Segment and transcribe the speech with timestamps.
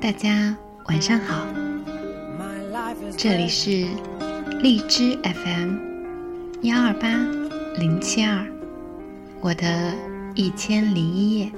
[0.00, 0.54] 大家
[0.84, 1.44] 晚上好，
[3.16, 3.84] 这里是
[4.62, 5.74] 荔枝 FM
[6.62, 7.08] 幺二八
[7.76, 8.46] 零七二，
[9.40, 9.92] 我的
[10.36, 11.52] 一千零一夜，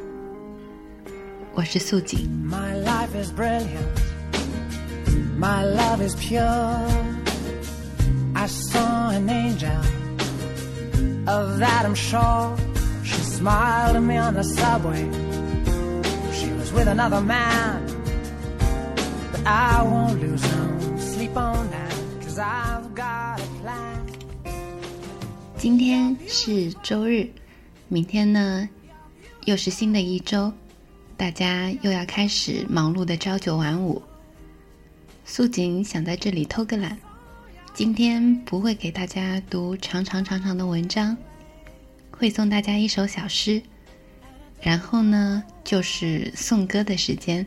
[1.52, 2.30] 我是素锦。
[25.56, 27.26] 今天是周日，
[27.88, 28.68] 明天呢
[29.46, 30.52] 又是新的一周，
[31.16, 34.02] 大家又要开始忙碌的朝九晚五。
[35.24, 36.98] 素锦想在这里偷个懒，
[37.72, 41.16] 今天不会给大家读长长长长的文章，
[42.10, 43.62] 会送大家一首小诗，
[44.60, 47.46] 然后呢就是颂歌的时间。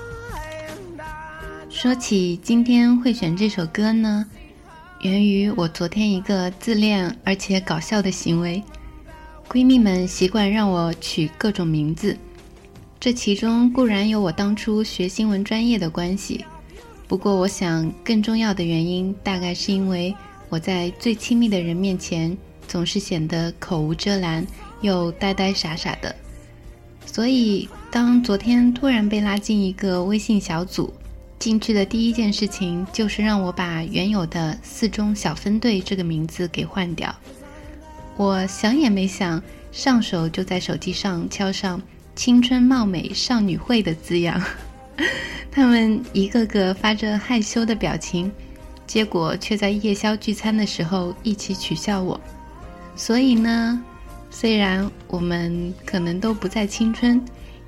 [1.81, 4.23] 说起今天会选这首歌呢，
[5.01, 8.61] 源于我昨天一个自恋而且搞笑的行为。
[9.49, 12.15] 闺蜜们习惯让我取各种名字，
[12.99, 16.45] 这其中固然有我当初学新闻专业的关系，
[17.07, 20.15] 不过我想更重要的原因大概是因为
[20.49, 22.37] 我在最亲密的人面前
[22.67, 24.45] 总是显得口无遮拦
[24.81, 26.15] 又呆呆傻傻的，
[27.07, 30.93] 所以当昨天突然被拉进一个微信小组。
[31.41, 37.13] 进去的第一件事情就是让我把原有的“四中小分队”这个名字给换掉。
[38.15, 39.41] 我想也没想，
[39.71, 41.81] 上手就在手机上敲上
[42.15, 44.39] “青春貌美少女会”的字样。
[45.49, 48.31] 他们一个个发着害羞的表情，
[48.85, 52.21] 结果却在夜宵聚餐的时候一起取笑我。
[52.95, 53.83] 所以呢，
[54.29, 57.19] 虽然我们可能都不再青春，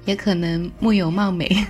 [0.06, 1.66] 也可能木有貌美。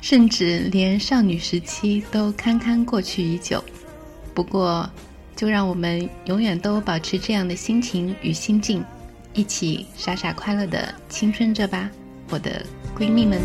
[0.00, 3.62] 甚至连少女时期都堪堪过去已久，
[4.34, 4.88] 不过，
[5.36, 8.84] 就让我们永远都保持这样的心情与心境，
[9.32, 11.90] 一起傻傻快乐的青春着吧，
[12.30, 12.64] 我的
[12.98, 13.40] 闺蜜们。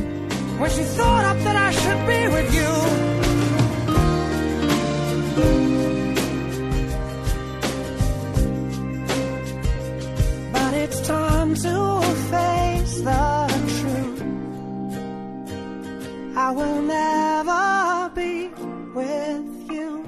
[16.47, 18.49] I will never be
[18.95, 20.01] with you。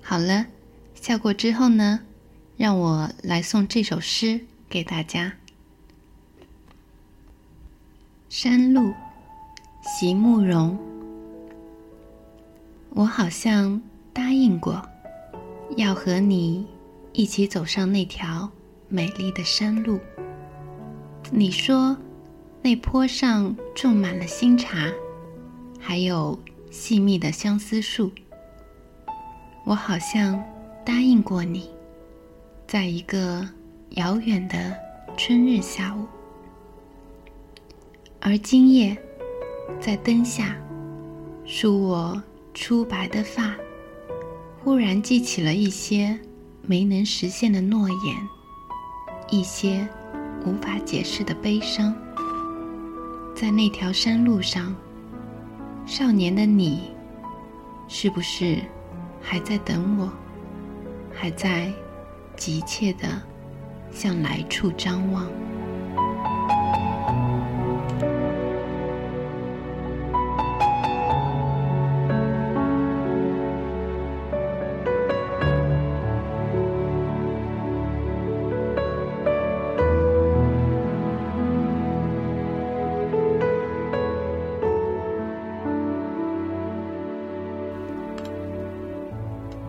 [0.00, 0.46] 好了，
[0.94, 1.98] 笑过之后呢，
[2.56, 5.32] 让我来送这首诗给大家。
[8.28, 8.94] 山路，
[9.82, 10.78] 席慕容。
[12.90, 13.82] 我好像
[14.12, 14.80] 答应过，
[15.76, 16.64] 要和你
[17.12, 18.48] 一起走上那条
[18.88, 19.98] 美丽的山路。
[21.32, 21.96] 你说，
[22.60, 24.92] 那坡上种满了新茶，
[25.78, 26.36] 还有
[26.72, 28.10] 细密的相思树。
[29.64, 30.42] 我好像
[30.84, 31.70] 答应过你，
[32.66, 33.48] 在一个
[33.90, 34.76] 遥远的
[35.16, 36.04] 春日下午，
[38.18, 38.96] 而今夜，
[39.80, 40.56] 在灯下，
[41.44, 42.20] 梳我
[42.52, 43.54] 初白的发，
[44.64, 46.18] 忽然记起了一些
[46.62, 48.16] 没能实现的诺言，
[49.30, 49.88] 一些。
[50.44, 51.94] 无法解释的悲伤，
[53.34, 54.74] 在那条山路上，
[55.86, 56.92] 少年的你，
[57.88, 58.58] 是不是
[59.20, 60.10] 还在等我？
[61.12, 61.70] 还在
[62.36, 63.08] 急切的
[63.90, 65.26] 向来处张望？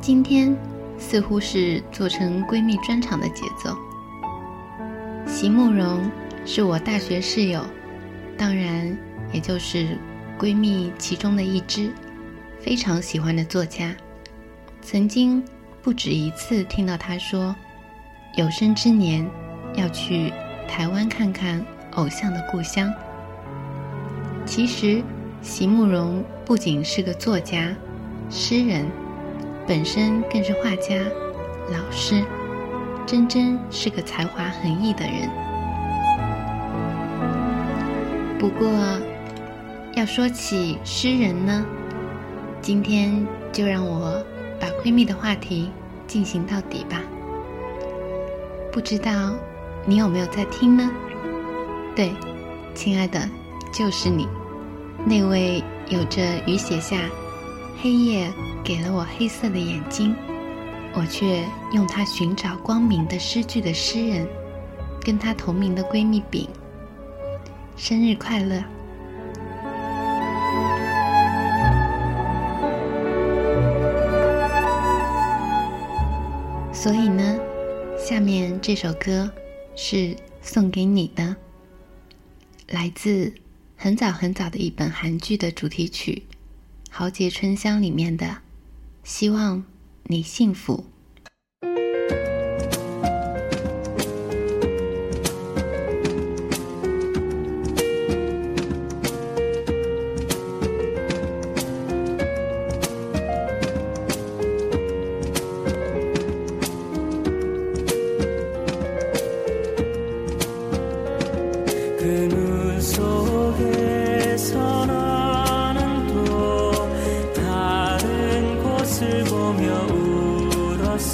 [0.02, 0.58] 今天
[0.98, 3.78] 似乎是做成闺蜜专场的节奏。
[5.28, 6.10] 席慕容
[6.44, 7.64] 是我大学室友，
[8.36, 8.98] 当然
[9.32, 9.96] 也就是
[10.40, 11.94] 闺蜜其中的一支，
[12.60, 13.96] 非常喜欢的作家。
[14.82, 15.44] 曾经
[15.84, 17.56] 不止一次听到她说，
[18.38, 19.24] 有生之年
[19.76, 20.34] 要去
[20.68, 22.92] 台湾看看偶像的故乡。
[24.48, 25.04] 其实，
[25.44, 27.72] 席慕容不仅是个作家、
[28.32, 28.88] 诗人，
[29.72, 30.98] 本身更是画家、
[31.70, 32.22] 老师，
[33.06, 35.30] 真真是个才华横溢的人。
[38.38, 38.68] 不过，
[39.94, 41.66] 要说起诗人呢，
[42.62, 44.22] 今天就让我
[44.60, 45.72] 把闺蜜的话题
[46.06, 47.02] 进行到底吧。
[48.74, 49.34] 不知道
[49.86, 50.92] 你有没有在听呢？
[51.96, 52.12] 对，
[52.76, 53.22] 亲爱的，
[53.72, 54.28] 就是你。
[55.06, 56.98] 那位有着雨写下
[57.84, 58.32] “黑夜
[58.64, 60.16] 给了我黑色的眼睛，
[60.94, 61.44] 我却
[61.74, 64.28] 用它寻找光明”的诗句的诗人，
[65.04, 66.48] 跟她同名的闺蜜饼，
[67.76, 68.64] 生日快乐！
[76.72, 77.40] 所以呢，
[77.98, 79.28] 下面这首歌
[79.76, 81.36] 是送给你的，
[82.68, 83.34] 来自。
[83.76, 86.22] 很早很早的一本韩剧的主题曲
[86.94, 88.40] 《豪杰春香》里面的，
[89.02, 89.64] 希望
[90.04, 90.91] 你幸福。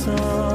[0.08, 0.47] 今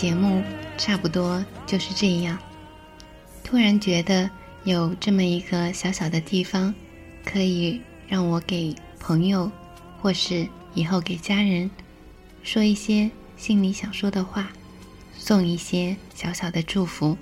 [0.00, 0.42] 节目
[0.78, 2.38] 差不多就是这样。
[3.44, 4.30] 突然觉得
[4.64, 6.74] 有这么一个小小的地方，
[7.22, 7.78] 可以
[8.08, 9.52] 让我给朋友，
[10.00, 11.70] 或是以后给家人，
[12.42, 14.50] 说一些心里想说的话，
[15.18, 17.14] 送一些小小的祝福，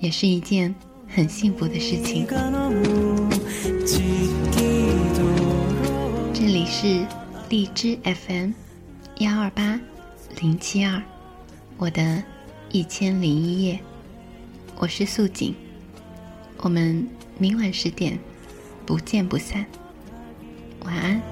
[0.00, 0.74] 也是一件
[1.06, 2.26] 很幸福的事情。
[6.34, 7.06] 这里是
[7.48, 8.50] 荔枝 FM
[9.18, 9.78] 幺二八
[10.40, 11.00] 零七二。
[11.78, 12.20] 我的
[12.72, 13.78] 一千零一夜，
[14.78, 15.54] 我是素锦，
[16.56, 17.08] 我们
[17.38, 18.18] 明晚十点
[18.84, 19.64] 不见不散，
[20.80, 21.22] 晚安。